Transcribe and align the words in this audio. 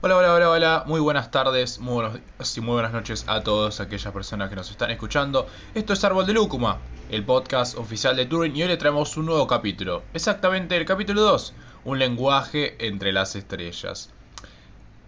Hola, 0.00 0.16
hola, 0.16 0.32
hola, 0.32 0.50
hola, 0.50 0.84
muy 0.86 1.00
buenas 1.00 1.32
tardes, 1.32 1.80
muy 1.80 1.94
buenos 1.94 2.14
días 2.14 2.56
y 2.56 2.60
muy 2.60 2.74
buenas 2.74 2.92
noches 2.92 3.24
a 3.26 3.42
todas 3.42 3.80
aquellas 3.80 4.12
personas 4.12 4.48
que 4.48 4.54
nos 4.54 4.70
están 4.70 4.92
escuchando. 4.92 5.48
Esto 5.74 5.92
es 5.92 6.04
Árbol 6.04 6.24
de 6.24 6.34
Lúcuma, 6.34 6.78
el 7.10 7.24
podcast 7.24 7.76
oficial 7.76 8.14
de 8.14 8.26
Turing 8.26 8.54
y 8.54 8.62
hoy 8.62 8.68
le 8.68 8.76
traemos 8.76 9.16
un 9.16 9.26
nuevo 9.26 9.48
capítulo. 9.48 10.04
Exactamente 10.14 10.76
el 10.76 10.84
capítulo 10.84 11.22
2, 11.22 11.52
un 11.86 11.98
lenguaje 11.98 12.76
entre 12.86 13.10
las 13.10 13.34
estrellas. 13.34 14.10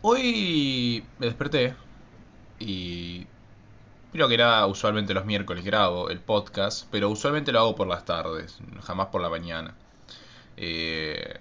Hoy 0.03 1.05
me 1.21 1.27
desperté 1.27 1.77
y... 2.59 3.29
Creo 4.11 4.27
que 4.27 4.35
era 4.35 4.67
usualmente 4.67 5.15
los 5.15 5.25
miércoles 5.25 5.65
grabo 5.65 6.11
el 6.11 6.19
podcast, 6.19 6.89
pero 6.91 7.11
usualmente 7.11 7.53
lo 7.53 7.61
hago 7.61 7.77
por 7.77 7.87
las 7.87 8.05
tardes, 8.05 8.59
jamás 8.83 9.07
por 9.07 9.23
la 9.23 9.29
mañana. 9.29 9.73
Eh, 10.57 11.39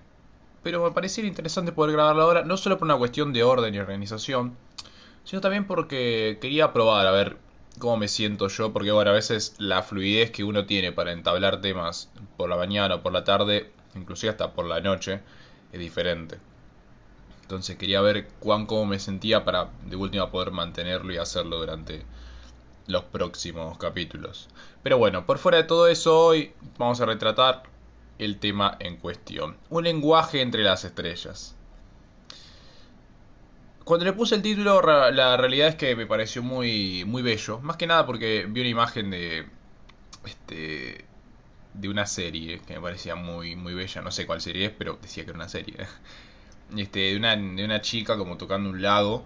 pero 0.64 0.84
me 0.84 0.92
pareciera 0.92 1.28
interesante 1.28 1.72
poder 1.72 1.94
grabarlo 1.94 2.24
ahora, 2.24 2.44
no 2.44 2.58
solo 2.58 2.78
por 2.78 2.86
una 2.86 2.98
cuestión 2.98 3.34
de 3.34 3.44
orden 3.44 3.74
y 3.74 3.80
organización, 3.80 4.56
sino 5.24 5.42
también 5.42 5.66
porque 5.66 6.38
quería 6.42 6.74
probar 6.74 7.08
a 7.08 7.12
ver 7.12 7.38
cómo 7.78 7.98
me 7.98 8.08
siento 8.08 8.48
yo, 8.48 8.74
porque 8.74 8.92
bueno, 8.92 9.12
a 9.12 9.14
veces 9.14 9.56
la 9.58 9.84
fluidez 9.84 10.32
que 10.32 10.44
uno 10.44 10.66
tiene 10.66 10.92
para 10.92 11.12
entablar 11.14 11.62
temas 11.62 12.10
por 12.38 12.50
la 12.50 12.58
mañana 12.58 12.96
o 12.96 13.02
por 13.02 13.14
la 13.14 13.24
tarde, 13.24 13.72
inclusive 13.96 14.32
hasta 14.32 14.54
por 14.54 14.66
la 14.66 14.82
noche, 14.82 15.22
es 15.72 15.80
diferente. 15.80 16.40
Entonces 17.42 17.78
quería 17.78 18.02
ver 18.02 18.28
cuán 18.40 18.66
cómo 18.66 18.86
me 18.86 19.00
sentía 19.00 19.44
para 19.44 19.70
de 19.86 19.96
última 19.96 20.30
poder 20.30 20.52
mantenerlo 20.52 21.12
y 21.14 21.18
hacerlo 21.18 21.58
durante 21.58 22.06
los 22.86 23.04
próximos 23.06 23.78
capítulos. 23.78 24.50
Pero 24.84 24.98
bueno, 24.98 25.26
por 25.26 25.38
fuera 25.38 25.58
de 25.58 25.64
todo 25.64 25.88
eso, 25.88 26.26
hoy 26.26 26.54
vamos 26.78 27.02
a 27.02 27.06
retratar 27.06 27.64
el 28.20 28.38
tema 28.38 28.78
en 28.80 28.98
cuestión. 28.98 29.58
Un 29.70 29.86
lenguaje 29.86 30.42
entre 30.42 30.64
las 30.64 30.84
estrellas. 30.84 31.56
Cuando 33.86 34.06
le 34.06 34.14
puse 34.14 34.36
el 34.36 34.44
título, 34.44 34.82
la 34.84 35.36
realidad 35.38 35.70
es 35.70 35.76
que 35.76 35.96
me 35.96 36.06
pareció 36.06 36.44
muy, 36.44 37.06
muy 37.06 37.24
bello. 37.24 37.60
Más 37.62 37.78
que 37.78 37.88
nada 37.88 38.06
porque 38.06 38.46
vi 38.48 38.62
una 38.62 38.70
imagen 38.70 39.10
de. 39.10 39.48
Este. 40.26 41.06
de 41.74 41.90
una 41.90 42.06
serie 42.06 42.60
que 42.68 42.76
me 42.76 42.82
parecía 42.82 43.16
muy, 43.16 43.56
muy 43.56 43.74
bella. 43.74 44.02
No 44.02 44.12
sé 44.12 44.28
cuál 44.28 44.42
serie 44.42 44.68
es, 44.68 44.72
pero 44.78 45.00
decía 45.02 45.24
que 45.24 45.32
era 45.32 45.38
una 45.38 45.50
serie. 45.50 45.76
Este, 46.78 47.00
de 47.00 47.18
una, 47.18 47.36
de 47.36 47.66
una 47.66 47.82
chica 47.82 48.16
como 48.16 48.38
tocando 48.38 48.70
un 48.70 48.82
lago. 48.84 49.26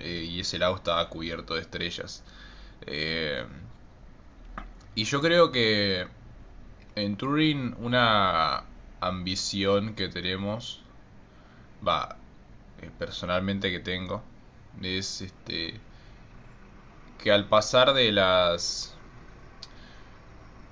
Eh, 0.00 0.26
y 0.28 0.40
ese 0.40 0.58
lago 0.58 0.74
estaba 0.76 1.08
cubierto 1.08 1.54
de 1.54 1.60
estrellas. 1.60 2.24
Eh, 2.86 3.46
y 4.96 5.04
yo 5.04 5.20
creo 5.20 5.52
que 5.52 6.08
en 6.96 7.16
Turing 7.16 7.76
una 7.78 8.64
ambición 9.00 9.94
que 9.94 10.08
tenemos, 10.08 10.82
va, 11.86 12.16
eh, 12.82 12.90
personalmente 12.98 13.70
que 13.70 13.80
tengo, 13.80 14.22
es 14.82 15.20
este 15.20 15.80
que 17.22 17.32
al 17.32 17.46
pasar 17.48 17.94
de 17.94 18.12
las 18.12 18.94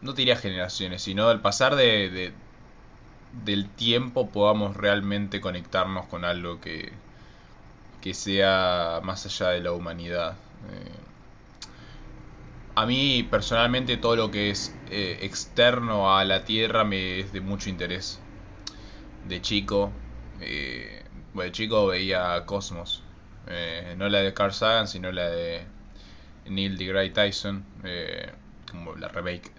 no 0.03 0.13
diría 0.13 0.37
generaciones, 0.37 1.03
sino 1.03 1.29
al 1.29 1.41
pasar 1.41 1.77
de, 1.77 2.33
del 3.45 3.69
tiempo 3.71 4.31
podamos 4.31 4.77
realmente 4.77 5.41
conectarnos 5.41 6.07
con 6.07 6.25
algo 6.25 6.61
que, 6.61 6.93
que 8.03 8.15
sea 8.15 9.01
más 9.03 9.25
allá 9.27 9.51
de 9.51 9.61
la 9.61 9.73
humanidad. 9.73 10.37
Eh, 10.71 11.04
a 12.75 12.87
mí 12.87 13.23
personalmente 13.25 13.97
todo 13.97 14.17
lo 14.17 14.31
que 14.31 14.51
es 14.51 14.75
eh, 14.87 15.19
externo 15.23 16.17
a 16.17 16.25
la 16.25 16.45
Tierra 16.45 16.85
me 16.85 17.21
es 17.21 17.33
de 17.33 17.41
mucho 17.41 17.71
interés. 17.71 18.21
De 19.25 19.41
chico, 19.41 19.93
eh, 20.41 21.05
de 21.35 21.53
chico 21.53 21.87
veía 21.87 22.45
Cosmos. 22.47 23.03
Eh, 23.47 23.95
no 23.97 24.09
la 24.09 24.21
de 24.21 24.35
Carl 24.35 24.53
Sagan, 24.53 24.89
sino 24.89 25.13
la 25.13 25.29
de 25.31 25.63
Neil 26.47 26.77
deGrasse 26.77 27.11
Tyson, 27.11 27.65
eh, 27.85 28.31
como 28.71 28.95
la 28.97 29.09
remake. 29.09 29.51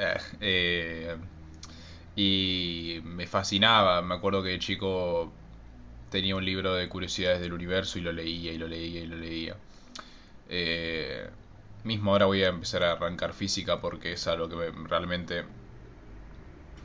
y 2.16 3.02
me 3.04 3.28
fascinaba, 3.28 4.02
me 4.02 4.16
acuerdo 4.16 4.42
que 4.44 4.50
de 4.50 4.59
chico 4.59 5.31
tenía 6.09 6.36
un 6.36 6.46
libro 6.46 6.74
de 6.75 6.88
curiosidades 6.88 7.42
del 7.42 7.54
universo 7.54 8.00
y 8.00 8.02
lo 8.02 8.12
leía 8.12 8.54
y 8.54 8.58
lo 8.58 8.68
leía 8.68 9.02
y 9.02 9.08
lo 9.08 9.18
leía. 9.18 9.56
Eh, 10.50 11.30
Mismo 11.85 12.12
ahora 12.12 12.25
voy 12.25 12.44
a 12.44 12.50
empezar 12.50 12.84
a 12.84 12.91
arrancar 12.91 13.34
física 13.34 13.79
porque 13.79 14.12
es 14.12 14.28
algo 14.28 14.50
que 14.50 14.72
realmente 14.90 15.46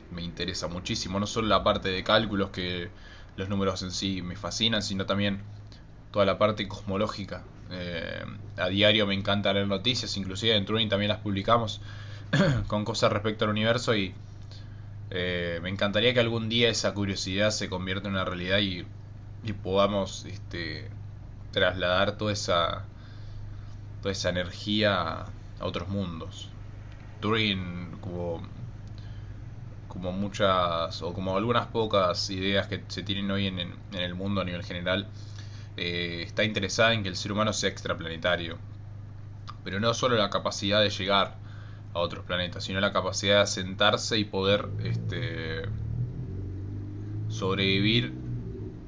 me 0.09 0.21
interesa 0.21 0.67
muchísimo. 0.67 1.19
No 1.19 1.27
solo 1.27 1.47
la 1.47 1.63
parte 1.63 1.89
de 1.89 2.03
cálculos 2.03 2.49
que 2.51 2.89
los 3.35 3.49
números 3.49 3.81
en 3.83 3.91
sí 3.91 4.21
me 4.21 4.35
fascinan, 4.35 4.83
sino 4.83 5.05
también 5.05 5.41
toda 6.11 6.25
la 6.25 6.37
parte 6.37 6.67
cosmológica. 6.67 7.43
Eh, 7.71 8.23
a 8.57 8.67
diario 8.67 9.07
me 9.07 9.15
encanta 9.15 9.53
leer 9.53 9.67
noticias, 9.67 10.17
inclusive 10.17 10.55
en 10.55 10.65
Turing 10.65 10.89
también 10.89 11.09
las 11.09 11.19
publicamos 11.19 11.81
con 12.67 12.85
cosas 12.85 13.11
respecto 13.11 13.45
al 13.45 13.51
universo 13.51 13.95
y 13.95 14.13
eh, 15.09 15.59
me 15.61 15.69
encantaría 15.69 16.13
que 16.13 16.19
algún 16.19 16.49
día 16.49 16.69
esa 16.69 16.93
curiosidad 16.93 17.51
se 17.51 17.69
convierta 17.69 18.07
en 18.07 18.15
una 18.15 18.25
realidad 18.25 18.59
y, 18.59 18.87
y 19.43 19.53
podamos 19.53 20.25
este, 20.25 20.89
trasladar 21.51 22.17
toda 22.17 22.33
esa 22.33 22.85
toda 24.01 24.11
esa 24.11 24.29
energía 24.29 25.25
a 25.59 25.65
otros 25.65 25.87
mundos. 25.89 26.49
Turing, 27.19 27.97
como, 28.01 28.41
como 29.87 30.11
muchas, 30.11 31.01
o 31.01 31.13
como 31.13 31.37
algunas 31.37 31.67
pocas 31.67 32.29
ideas 32.31 32.67
que 32.67 32.83
se 32.87 33.03
tienen 33.03 33.29
hoy 33.29 33.47
en, 33.47 33.59
en 33.59 33.75
el 33.93 34.15
mundo 34.15 34.41
a 34.41 34.43
nivel 34.43 34.63
general, 34.63 35.07
eh, 35.77 36.23
está 36.25 36.43
interesada 36.43 36.93
en 36.93 37.03
que 37.03 37.09
el 37.09 37.15
ser 37.15 37.31
humano 37.31 37.53
sea 37.53 37.69
extraplanetario. 37.69 38.57
Pero 39.63 39.79
no 39.79 39.93
solo 39.93 40.15
la 40.17 40.31
capacidad 40.31 40.81
de 40.81 40.89
llegar 40.89 41.35
a 41.93 41.99
otros 41.99 42.25
planetas, 42.25 42.63
sino 42.63 42.79
la 42.79 42.91
capacidad 42.91 43.35
de 43.35 43.41
asentarse 43.41 44.17
y 44.17 44.25
poder 44.25 44.69
este, 44.83 45.61
sobrevivir 47.29 48.13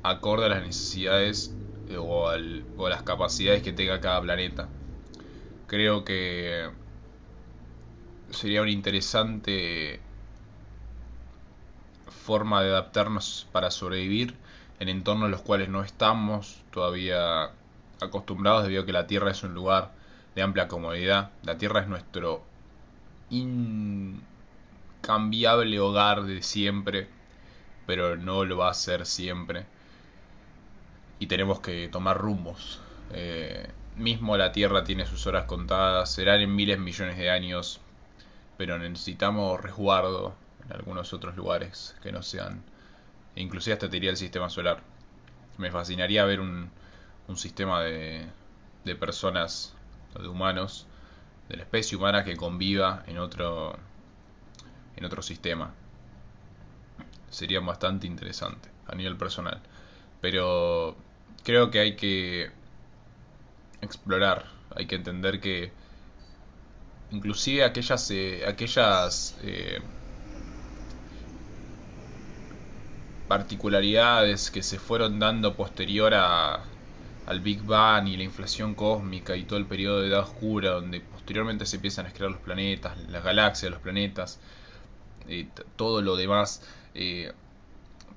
acorde 0.02 0.48
a 0.48 0.50
las 0.50 0.64
necesidades 0.64 1.56
eh, 1.90 1.98
o, 1.98 2.30
al, 2.30 2.64
o 2.78 2.88
a 2.88 2.90
las 2.90 3.04
capacidades 3.04 3.62
que 3.62 3.74
tenga 3.74 4.02
cada 4.02 4.20
planeta 4.22 4.68
creo 5.74 6.06
que 6.06 6.70
sería 8.30 8.62
una 8.62 8.70
interesante 8.70 10.00
forma 12.08 12.62
de 12.62 12.70
adaptarnos 12.70 13.48
para 13.52 13.72
sobrevivir 13.72 14.36
en 14.80 14.88
entornos 14.90 15.26
en 15.26 15.32
los 15.32 15.42
cuales 15.42 15.70
no 15.70 15.84
estamos 15.84 16.62
todavía 16.70 17.50
acostumbrados 18.00 18.62
debido 18.66 18.84
a 18.84 18.86
que 18.86 18.94
la 18.94 19.08
Tierra 19.08 19.32
es 19.32 19.42
un 19.42 19.56
lugar 19.56 19.94
de 20.36 20.44
amplia 20.44 20.68
comodidad. 20.68 21.32
La 21.42 21.58
Tierra 21.58 21.80
es 21.80 21.88
nuestro 21.88 22.44
incambiable 23.32 24.20
hogar 25.80 26.26
de 26.26 26.44
siempre, 26.44 27.08
pero 27.88 28.16
no 28.16 28.46
lo 28.46 28.58
va 28.58 28.70
a 28.70 28.76
ser 28.76 29.08
siempre. 29.08 29.66
Y 31.18 31.26
tenemos 31.26 31.62
que 31.62 31.88
tomar 31.88 32.20
rumbos. 32.20 32.80
Eh, 33.12 33.68
mismo 33.96 34.38
la 34.38 34.52
Tierra 34.52 34.84
tiene 34.84 35.06
sus 35.06 35.28
horas 35.28 35.46
contadas, 35.46 36.12
serán 36.12 36.42
en 36.42 36.56
miles 36.56 36.80
millones 36.80 37.18
de 37.18 37.30
años, 37.30 37.80
pero 38.58 38.78
necesitamos 38.80 39.60
resguardo 39.62 40.36
en 40.66 40.74
algunos 40.74 41.14
otros 41.14 41.36
lugares 41.36 41.96
que 42.02 42.12
no 42.12 42.24
sean, 42.24 42.64
inclusive 43.36 43.74
hasta 43.74 43.88
te 43.90 43.94
diría 43.98 44.12
el 44.12 44.18
sistema 44.18 44.50
solar. 44.50 44.82
Me 45.58 45.72
fascinaría 45.72 46.26
ver 46.26 46.40
un, 46.40 46.70
un 47.28 47.38
sistema 47.38 47.82
de, 47.84 48.26
de 48.86 48.96
personas, 48.96 49.74
de 50.20 50.28
humanos, 50.28 50.88
de 51.50 51.58
la 51.58 51.64
especie 51.64 51.98
humana 51.98 52.24
que 52.24 52.36
conviva 52.36 53.04
en 53.08 53.18
otro, 53.18 53.78
en 54.96 55.06
otro 55.06 55.22
sistema. 55.22 55.74
Sería 57.30 57.60
bastante 57.60 58.08
interesante 58.08 58.70
a 58.88 58.96
nivel 58.96 59.18
personal. 59.18 59.60
Pero 60.22 60.96
creo 61.44 61.72
que 61.72 61.80
hay 61.80 61.96
que 61.96 62.52
explorar. 63.84 64.46
Hay 64.76 64.88
que 64.88 64.96
entender 64.96 65.40
que 65.40 65.72
inclusive 67.12 67.64
aquellas 67.64 68.10
eh, 68.12 68.44
aquellas 68.48 69.38
eh, 69.44 69.82
particularidades 73.28 74.52
que 74.52 74.64
se 74.64 74.80
fueron 74.80 75.20
dando 75.20 75.56
posterior 75.56 76.14
a, 76.14 76.64
al 77.26 77.40
Big 77.40 77.64
Bang 77.64 78.08
y 78.08 78.18
la 78.18 78.24
inflación 78.24 78.76
cósmica 78.76 79.36
y 79.36 79.44
todo 79.44 79.60
el 79.60 79.66
periodo 79.66 80.02
de 80.02 80.10
edad 80.10 80.22
oscura 80.22 80.72
donde 80.72 81.02
posteriormente 81.02 81.66
se 81.66 81.78
empiezan 81.78 82.06
a 82.06 82.14
crear 82.14 82.32
los 82.32 82.42
planetas, 82.42 82.98
las 83.10 83.24
galaxias, 83.24 83.72
los 83.72 83.82
planetas, 83.82 84.40
eh, 85.28 85.48
todo 85.76 86.02
lo 86.02 86.16
demás, 86.16 86.62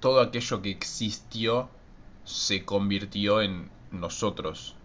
todo 0.00 0.20
aquello 0.20 0.60
que 0.60 0.70
existió 0.70 1.70
se 2.24 2.64
convirtió 2.64 3.40
en 3.40 3.70
nosotros, 3.92 4.75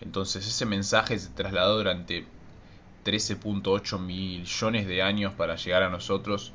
entonces 0.00 0.46
ese 0.46 0.66
mensaje 0.66 1.18
se 1.18 1.30
trasladó 1.30 1.78
durante 1.78 2.26
13.8 3.04 3.98
millones 3.98 4.86
de 4.86 5.02
años 5.02 5.32
para 5.34 5.56
llegar 5.56 5.82
a 5.82 5.90
nosotros 5.90 6.52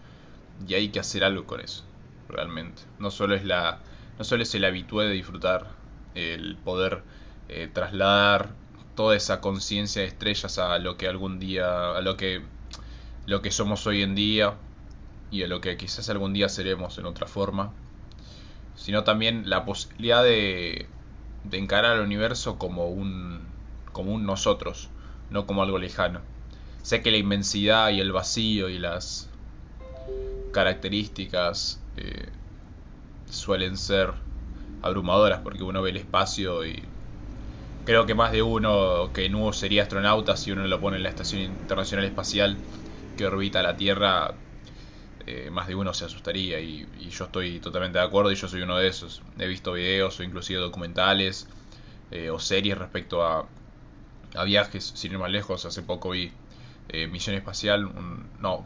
y 0.68 0.76
hay 0.76 0.90
que 0.90 1.00
hacer 1.00 1.24
algo 1.24 1.46
con 1.46 1.62
eso, 1.62 1.84
realmente. 2.30 2.84
No 3.00 3.12
solo 3.12 3.36
es 3.36 3.44
la 3.44 3.80
no 4.18 4.24
solo 4.24 4.44
es 4.44 4.54
el 4.54 4.66
habitué 4.66 5.06
de 5.06 5.14
disfrutar 5.14 5.72
el 6.14 6.56
poder 6.58 7.04
eh, 7.50 7.70
trasladar 7.72 8.50
toda 8.96 9.16
esa 9.16 9.42
conciencia 9.42 10.02
de 10.02 10.08
estrellas 10.08 10.58
a 10.60 10.78
lo 10.80 10.98
que 10.98 11.08
algún 11.08 11.40
día, 11.40 11.96
a 11.96 12.02
lo 12.02 12.16
que, 12.16 12.42
lo 13.26 13.42
que 13.42 13.52
somos 13.52 13.88
hoy 13.88 14.04
en 14.04 14.16
día 14.16 14.54
y 15.32 15.44
a 15.44 15.48
lo 15.48 15.62
que 15.62 15.76
quizás 15.78 16.10
algún 16.10 16.34
día 16.34 16.48
seremos 16.48 16.98
en 17.00 17.06
otra 17.06 17.26
forma, 17.26 17.74
sino 18.76 19.04
también 19.04 19.50
la 19.50 19.66
posibilidad 19.66 20.24
de, 20.24 20.88
de 21.44 21.58
encarar 21.58 21.94
al 21.94 22.02
universo 22.02 22.58
como 22.58 22.88
un, 22.88 23.42
como 23.92 24.14
un 24.14 24.26
nosotros, 24.26 24.90
no 25.30 25.46
como 25.46 25.64
algo 25.64 25.78
lejano. 25.78 26.22
Sé 26.82 27.02
que 27.02 27.12
la 27.12 27.18
inmensidad 27.18 27.90
y 27.92 28.00
el 28.00 28.12
vacío 28.12 28.70
y 28.70 28.80
las 28.80 29.30
características 30.52 31.80
eh, 31.98 32.30
suelen 33.30 33.78
ser 33.78 34.14
abrumadoras 34.82 35.40
porque 35.40 35.64
uno 35.64 35.82
ve 35.82 35.92
el 35.92 35.98
espacio 35.98 36.66
y 36.66 36.84
creo 37.86 38.06
que 38.06 38.16
más 38.16 38.32
de 38.32 38.42
uno 38.42 39.12
que 39.14 39.30
no 39.30 39.52
sería 39.54 39.84
astronauta 39.84 40.38
si 40.38 40.52
uno 40.52 40.68
lo 40.68 40.80
pone 40.80 40.98
en 40.98 41.04
la 41.04 41.10
Estación 41.10 41.42
Internacional 41.42 42.06
Espacial 42.06 42.58
que 43.18 43.26
orbita 43.26 43.64
la 43.64 43.78
Tierra, 43.78 44.36
eh, 45.26 45.50
más 45.52 45.68
de 45.68 45.76
uno 45.76 45.94
se 45.94 46.04
asustaría 46.06 46.60
y, 46.60 46.86
yo 47.10 47.26
estoy 47.26 47.60
totalmente 47.60 48.00
de 48.00 48.04
acuerdo 48.04 48.32
y 48.32 48.36
yo 48.36 48.48
soy 48.48 48.62
uno 48.62 48.78
de 48.78 48.88
esos. 48.88 49.22
He 49.40 49.48
visto 49.48 49.74
videos 49.74 50.20
o 50.20 50.24
inclusive 50.24 50.60
documentales 50.60 51.48
eh, 52.12 52.30
o 52.30 52.40
series 52.40 52.78
respecto 52.78 53.26
a, 53.26 53.48
viajes, 54.46 54.94
sin 54.96 55.12
ir 55.12 55.20
más 55.20 55.30
lejos, 55.30 55.64
hace 55.66 55.84
poco 55.84 56.10
vi 56.10 56.32
eh, 56.90 57.06
Misión 57.08 57.36
Espacial, 57.36 57.88
no, 58.40 58.66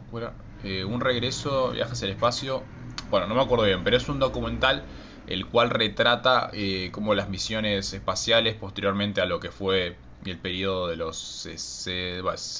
un 0.86 1.00
regreso, 1.00 1.72
viajes 1.72 2.02
al 2.02 2.08
espacio, 2.08 2.64
bueno, 3.10 3.26
no 3.26 3.34
me 3.34 3.42
acuerdo 3.42 3.66
bien, 3.66 3.84
pero 3.84 3.98
es 3.98 4.08
un 4.08 4.18
documental 4.18 4.86
el 5.26 5.44
cual 5.44 5.68
retrata 5.68 6.50
como 6.90 7.14
las 7.14 7.28
misiones 7.28 7.92
espaciales 7.92 8.54
posteriormente 8.54 9.20
a 9.20 9.26
lo 9.26 9.40
que 9.40 9.50
fue 9.50 9.94
el 10.24 10.38
periodo 10.38 10.88
de 10.88 10.96
los 10.96 11.48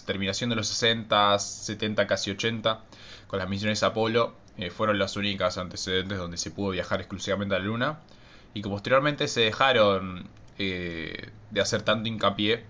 terminación 0.06 0.50
de 0.50 0.56
los 0.56 0.68
60, 0.68 1.38
70, 1.38 2.06
casi 2.06 2.30
80 2.30 2.80
con 3.26 3.38
las 3.38 3.48
misiones 3.48 3.82
Apolo 3.82 4.34
eh, 4.56 4.70
fueron 4.70 4.98
las 4.98 5.16
únicas 5.16 5.58
antecedentes 5.58 6.18
donde 6.18 6.36
se 6.36 6.50
pudo 6.50 6.70
viajar 6.70 7.00
exclusivamente 7.00 7.54
a 7.54 7.58
la 7.58 7.64
Luna. 7.64 8.00
Y 8.54 8.62
que 8.62 8.68
posteriormente 8.68 9.28
se 9.28 9.42
dejaron 9.42 10.26
eh, 10.58 11.30
de 11.50 11.60
hacer 11.60 11.82
tanto 11.82 12.08
hincapié 12.08 12.64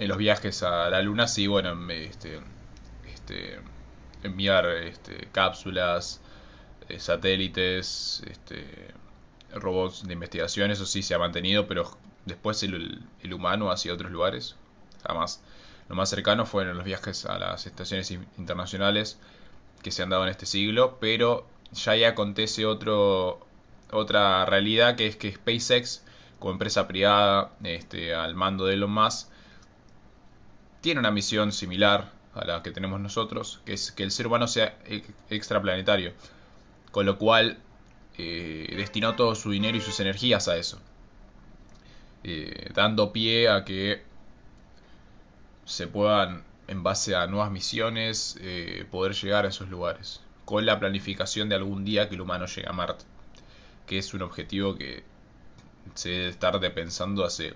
en 0.00 0.08
los 0.08 0.16
viajes 0.16 0.62
a 0.62 0.88
la 0.88 1.02
Luna, 1.02 1.28
sí, 1.28 1.46
bueno, 1.46 1.76
este, 1.90 2.40
este, 3.12 3.60
enviar 4.22 4.66
este, 4.66 5.28
cápsulas, 5.32 6.20
eh, 6.88 6.98
satélites, 6.98 8.22
este, 8.26 8.66
robots 9.52 10.06
de 10.06 10.14
investigación, 10.14 10.70
eso 10.70 10.86
sí 10.86 11.02
se 11.02 11.14
ha 11.14 11.18
mantenido, 11.18 11.66
pero 11.66 11.96
después 12.30 12.62
el, 12.62 13.04
humano 13.32 13.70
hacia 13.70 13.92
otros 13.92 14.10
lugares, 14.10 14.56
jamás. 15.06 15.42
Lo 15.88 15.96
más 15.96 16.08
cercano 16.08 16.46
fueron 16.46 16.76
los 16.76 16.86
viajes 16.86 17.26
a 17.26 17.38
las 17.38 17.66
estaciones 17.66 18.10
internacionales 18.10 19.18
que 19.82 19.90
se 19.90 20.02
han 20.02 20.10
dado 20.10 20.22
en 20.24 20.30
este 20.30 20.46
siglo, 20.46 20.98
pero 21.00 21.46
ya 21.72 21.92
ahí 21.92 22.04
acontece 22.04 22.64
otro, 22.66 23.46
otra 23.90 24.44
realidad 24.46 24.96
que 24.96 25.06
es 25.06 25.16
que 25.16 25.32
SpaceX, 25.32 26.04
como 26.38 26.52
empresa 26.52 26.88
privada 26.88 27.52
este, 27.64 28.14
al 28.14 28.34
mando 28.34 28.66
de 28.66 28.74
Elon 28.74 28.90
Musk, 28.90 29.28
tiene 30.80 31.00
una 31.00 31.10
misión 31.10 31.52
similar 31.52 32.12
a 32.34 32.44
la 32.44 32.62
que 32.62 32.70
tenemos 32.70 33.00
nosotros, 33.00 33.60
que 33.64 33.72
es 33.74 33.92
que 33.92 34.02
el 34.02 34.10
ser 34.10 34.26
humano 34.26 34.46
sea 34.46 34.78
extraplanetario. 35.28 36.12
Con 36.92 37.06
lo 37.06 37.18
cual 37.18 37.58
eh, 38.18 38.72
destinó 38.76 39.14
todo 39.14 39.34
su 39.34 39.50
dinero 39.50 39.76
y 39.76 39.80
sus 39.80 40.00
energías 40.00 40.48
a 40.48 40.56
eso, 40.56 40.80
eh, 42.24 42.70
dando 42.74 43.12
pie 43.12 43.48
a 43.48 43.64
que 43.64 44.02
se 45.64 45.86
puedan, 45.86 46.44
en 46.68 46.82
base 46.82 47.14
a 47.14 47.26
nuevas 47.26 47.50
misiones, 47.50 48.38
eh, 48.40 48.86
poder 48.90 49.14
llegar 49.14 49.46
a 49.46 49.48
esos 49.48 49.68
lugares, 49.68 50.20
con 50.44 50.66
la 50.66 50.78
planificación 50.78 51.48
de 51.48 51.56
algún 51.56 51.84
día 51.84 52.08
que 52.08 52.14
el 52.14 52.20
humano 52.20 52.46
llegue 52.46 52.68
a 52.68 52.72
Marte, 52.72 53.04
que 53.86 53.98
es 53.98 54.12
un 54.14 54.22
objetivo 54.22 54.76
que 54.76 55.02
se 55.94 56.10
debe 56.10 56.28
estar 56.28 56.74
pensando 56.74 57.24
hace 57.24 57.54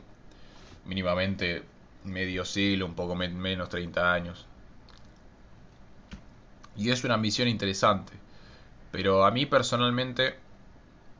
mínimamente 0.84 1.62
medio 2.04 2.44
siglo, 2.44 2.86
un 2.86 2.94
poco 2.94 3.14
menos 3.14 3.68
30 3.68 4.12
años. 4.12 4.46
Y 6.76 6.90
es 6.90 7.04
una 7.04 7.16
misión 7.16 7.48
interesante. 7.48 8.12
Pero 8.90 9.24
a 9.24 9.30
mí 9.30 9.46
personalmente, 9.46 10.36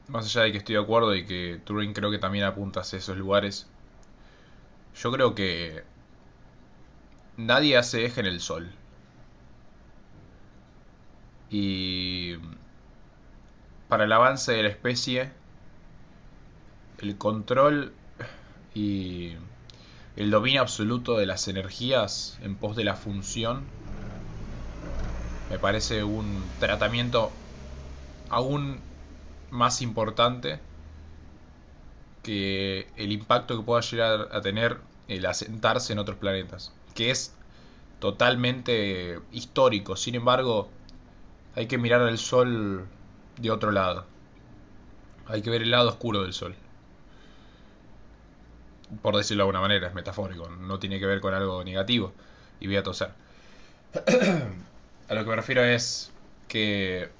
más 0.08 0.26
allá 0.26 0.42
de 0.42 0.52
que 0.52 0.58
estoy 0.58 0.74
de 0.76 0.82
acuerdo 0.82 1.14
y 1.14 1.24
que 1.24 1.60
Turing 1.64 1.92
creo 1.92 2.10
que 2.10 2.18
también 2.18 2.44
apunta 2.44 2.80
hacia 2.80 2.98
esos 2.98 3.16
lugares, 3.16 3.66
yo 4.96 5.10
creo 5.12 5.34
que 5.34 5.82
nadie 7.36 7.76
hace 7.76 8.04
eje 8.04 8.20
en 8.20 8.26
el 8.26 8.40
sol. 8.40 8.70
Y 11.50 12.34
para 13.88 14.04
el 14.04 14.12
avance 14.12 14.52
de 14.52 14.62
la 14.62 14.68
especie, 14.68 15.30
el 17.00 17.16
control 17.16 17.92
y 18.74 19.34
el 20.16 20.30
dominio 20.30 20.60
absoluto 20.60 21.16
de 21.16 21.26
las 21.26 21.48
energías 21.48 22.38
en 22.42 22.56
pos 22.56 22.76
de 22.76 22.84
la 22.84 22.94
función 22.94 23.64
me 25.50 25.58
parece 25.58 26.02
un 26.02 26.50
tratamiento 26.58 27.30
aún 28.30 28.80
más 29.50 29.82
importante 29.82 30.60
que 32.22 32.88
el 32.96 33.12
impacto 33.12 33.56
que 33.56 33.62
pueda 33.62 33.80
llegar 33.82 34.28
a 34.32 34.40
tener 34.40 34.78
el 35.08 35.26
asentarse 35.26 35.92
en 35.92 35.98
otros 35.98 36.16
planetas, 36.16 36.72
que 36.94 37.10
es 37.10 37.34
totalmente 37.98 39.20
histórico. 39.32 39.96
Sin 39.96 40.14
embargo, 40.14 40.68
hay 41.54 41.66
que 41.66 41.78
mirar 41.78 42.00
al 42.02 42.18
Sol 42.18 42.86
de 43.38 43.50
otro 43.50 43.70
lado. 43.70 44.06
Hay 45.26 45.42
que 45.42 45.50
ver 45.50 45.62
el 45.62 45.70
lado 45.70 45.88
oscuro 45.88 46.22
del 46.22 46.32
Sol. 46.32 46.54
Por 49.02 49.16
decirlo 49.16 49.42
de 49.42 49.48
alguna 49.48 49.60
manera, 49.60 49.88
es 49.88 49.94
metafórico, 49.94 50.48
no 50.48 50.78
tiene 50.78 50.98
que 50.98 51.06
ver 51.06 51.20
con 51.20 51.34
algo 51.34 51.62
negativo. 51.64 52.12
Y 52.60 52.66
voy 52.66 52.76
a 52.76 52.82
toser. 52.82 53.10
a 55.08 55.14
lo 55.14 55.24
que 55.24 55.30
me 55.30 55.36
refiero 55.36 55.62
es 55.62 56.12
que 56.48 57.10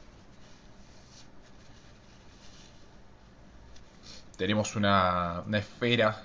tenemos 4.36 4.76
una, 4.76 5.44
esfera 5.52 6.22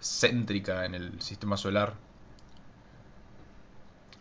céntrica 0.00 0.84
en 0.84 0.94
el 0.94 1.20
sistema 1.20 1.56
solar, 1.56 1.94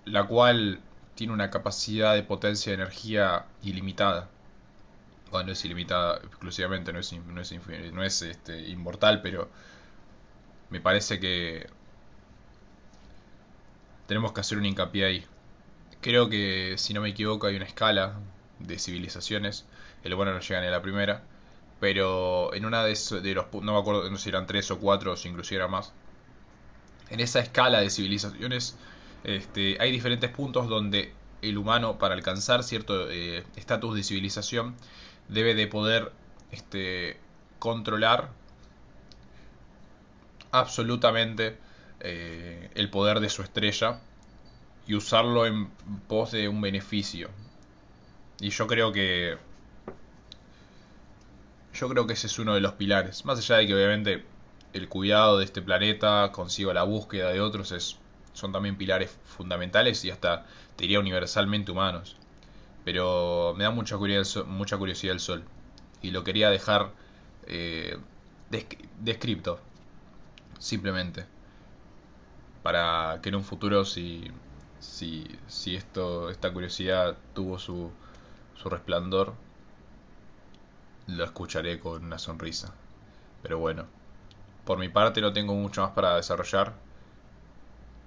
la 0.06 0.26
cual 0.28 0.82
tiene 1.16 1.34
una 1.34 1.50
capacidad 1.50 2.14
de 2.14 2.24
potencia 2.24 2.72
de 2.72 2.76
energía 2.76 3.46
ilimitada. 3.64 4.30
Bueno, 5.32 5.48
no 5.48 5.54
es 5.54 5.66
ilimitada 5.66 6.18
exclusivamente, 6.18 6.94
no 6.94 7.00
es, 7.00 7.14
no 7.14 7.42
no 7.92 8.04
es 8.04 8.22
este, 8.22 8.68
inmortal, 8.70 9.22
pero 9.22 9.50
me 10.70 10.82
parece 10.82 11.20
que 11.20 11.68
tenemos 14.08 14.34
que 14.34 14.42
hacer 14.42 14.58
un 14.58 14.66
hincapié 14.66 15.06
ahí. 15.06 15.26
Creo 16.02 16.30
que, 16.30 16.76
si 16.78 16.94
no 16.94 17.02
me 17.02 17.10
equivoco, 17.10 17.48
hay 17.48 17.56
una 17.56 17.66
escala 17.66 18.20
de 18.60 18.78
civilizaciones. 18.80 19.66
El 20.04 20.16
bueno 20.16 20.34
no 20.34 20.40
llega 20.40 20.62
ni 20.62 20.68
a 20.68 20.72
la 20.72 20.82
primera 20.82 21.24
pero 21.80 22.54
en 22.54 22.66
una 22.66 22.84
de, 22.84 22.98
de 23.22 23.34
los 23.34 23.46
no 23.54 23.74
me 23.74 23.80
acuerdo 23.80 24.10
no 24.10 24.18
sé 24.18 24.24
si 24.24 24.30
eran 24.30 24.48
tres 24.48 24.72
o 24.72 24.80
cuatro 24.80 25.14
o 25.14 25.18
si 25.18 25.30
inclusive 25.30 25.58
era 25.58 25.68
más. 25.68 25.94
En 27.10 27.20
esa 27.20 27.40
escala 27.40 27.82
de 27.82 27.90
civilizaciones 27.90 28.78
este, 29.24 29.78
hay 29.80 29.92
diferentes 29.92 30.30
puntos 30.30 30.68
donde 30.68 31.12
el 31.42 31.58
humano 31.58 31.98
para 31.98 32.14
alcanzar 32.14 32.64
cierto 32.64 33.10
eh, 33.10 33.44
estatus 33.56 33.96
de 33.96 34.04
civilización 34.04 34.76
debe 35.28 35.56
de 35.56 35.68
poder 35.68 36.12
este, 36.52 37.18
controlar 37.60 38.30
absolutamente 40.52 41.58
eh, 42.00 42.70
el 42.76 42.90
poder 42.90 43.20
de 43.20 43.30
su 43.30 43.42
estrella 43.42 44.00
y 44.88 44.94
usarlo 44.94 45.46
en 45.46 45.70
pos 46.08 46.32
de 46.32 46.48
un 46.48 46.62
beneficio. 46.62 47.30
Y 48.40 48.50
yo 48.50 48.68
creo 48.68 48.92
que 48.92 49.38
yo 51.76 51.90
creo 51.90 52.08
que 52.08 52.14
ese 52.14 52.28
es 52.28 52.40
uno 52.40 52.54
de 52.54 52.62
los 52.62 52.74
pilares. 52.74 53.26
Más 53.26 53.38
allá 53.40 53.58
de 53.58 53.68
que 53.68 53.76
obviamente 53.76 54.26
el 54.74 54.90
cuidado 54.90 55.38
de 55.38 55.46
este 55.46 55.62
planeta 55.62 56.32
consigo 56.32 56.74
la 56.74 56.84
búsqueda 56.84 57.32
de 57.32 57.42
otros 57.42 57.72
es, 57.72 57.98
son 58.34 58.52
también 58.52 58.78
pilares 58.78 59.18
fundamentales 59.26 60.04
y 60.06 60.10
hasta 60.10 60.46
te 60.76 60.84
diría 60.84 61.00
universalmente 61.00 61.72
humanos. 61.72 62.18
Pero 62.84 63.54
me 63.58 63.64
da 63.64 63.72
mucha 63.72 63.98
curiosidad, 63.98 64.46
mucha 64.46 64.78
curiosidad 64.78 65.14
el 65.14 65.20
Sol. 65.20 65.44
Y 66.02 66.12
lo 66.12 66.24
quería 66.24 66.50
dejar 66.50 66.92
eh, 67.48 67.98
descripto. 69.00 69.60
Simplemente. 70.60 71.26
Para 72.64 73.20
que 73.22 73.30
en 73.30 73.36
un 73.36 73.44
futuro 73.44 73.86
si, 73.86 74.32
si, 74.80 75.26
si 75.48 75.76
esto, 75.76 76.30
esta 76.30 76.52
curiosidad 76.52 77.18
tuvo 77.34 77.60
su, 77.60 77.92
su 78.56 78.70
resplandor, 78.70 79.34
lo 81.08 81.24
escucharé 81.24 81.80
con 81.80 82.04
una 82.06 82.18
sonrisa. 82.18 82.74
Pero 83.42 83.60
bueno, 83.60 83.86
por 84.66 84.78
mi 84.78 84.90
parte 84.90 85.22
no 85.22 85.34
tengo 85.34 85.54
mucho 85.54 85.82
más 85.82 85.92
para 85.92 86.16
desarrollar. 86.16 86.74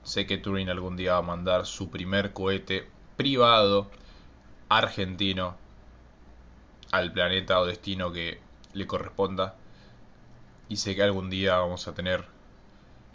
Sé 0.03 0.27
que 0.27 0.39
Turing 0.39 0.69
algún 0.69 0.97
día 0.97 1.13
va 1.13 1.19
a 1.19 1.23
mandar 1.23 1.67
su 1.67 1.91
primer 1.91 2.33
cohete 2.33 2.89
privado 3.17 3.91
argentino 4.69 5.57
al 6.91 7.13
planeta 7.13 7.61
o 7.61 7.67
destino 7.67 8.13
que 8.13 8.41
le 8.73 8.87
corresponda. 8.87 9.55
Y 10.69 10.77
sé 10.77 10.95
que 10.95 11.03
algún 11.03 11.31
día 11.31 11.59
vamos 11.59 11.89
a 11.89 11.95
tener 11.95 12.25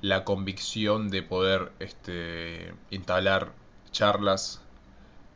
la 0.02 0.24
convicción 0.24 1.10
de 1.10 1.24
poder 1.24 1.72
este, 1.80 2.74
instalar 2.90 3.54
charlas 3.92 4.62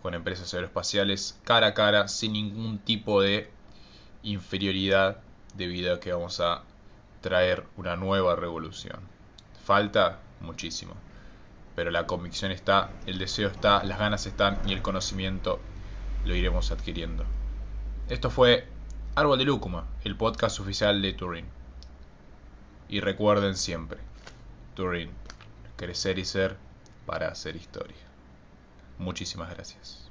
con 0.02 0.14
empresas 0.14 0.54
aeroespaciales 0.54 1.40
cara 1.44 1.68
a 1.68 1.74
cara 1.74 2.08
sin 2.08 2.34
ningún 2.34 2.80
tipo 2.80 3.22
de 3.22 3.50
inferioridad 4.32 5.18
debido 5.56 5.94
a 5.94 6.00
que 6.00 6.12
vamos 6.12 6.40
a 6.40 6.64
traer 7.22 7.66
una 7.78 7.96
nueva 7.96 8.36
revolución. 8.36 9.00
Falta 9.64 10.20
muchísimo, 10.42 10.94
pero 11.76 11.92
la 11.92 12.08
convicción 12.08 12.52
está, 12.52 12.92
el 13.06 13.18
deseo 13.18 13.50
está, 13.50 13.84
las 13.84 14.00
ganas 14.00 14.26
están 14.26 14.60
y 14.66 14.74
el 14.74 14.82
conocimiento 14.82 15.60
lo 16.26 16.36
iremos 16.36 16.72
adquiriendo. 16.72 17.26
Esto 18.10 18.30
fue 18.30 18.68
Árbol 19.16 19.40
de 19.40 19.46
Lúcuma, 19.46 19.86
el 20.04 20.16
podcast 20.16 20.60
oficial 20.60 21.02
de 21.02 21.14
Turing. 21.14 21.46
Y 22.90 23.00
recuerden 23.02 23.56
siempre, 23.56 24.00
Turing, 24.76 25.12
crecer 25.76 26.20
y 26.20 26.26
ser 26.26 26.56
para 27.06 27.30
hacer 27.30 27.56
historia. 27.56 27.98
Muchísimas 29.00 29.50
gracias. 29.50 30.07